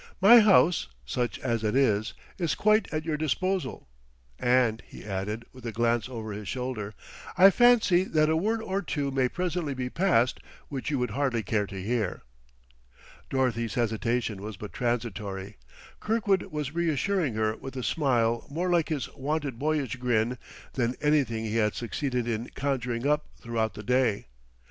[0.19, 3.87] "My house, such as it is, is quite at your disposal.
[4.39, 6.95] And," he added, with a glance over his shoulder,
[7.37, 11.43] "I fancy that a word or two may presently be passed which you would hardly
[11.43, 12.23] care to hear."
[13.29, 15.57] Dorothy's hesitation was but transitory;
[15.99, 20.39] Kirkwood was reassuring her with a smile more like his wonted boyish grin
[20.73, 24.25] than anything he had succeeded in conjuring up throughout the day.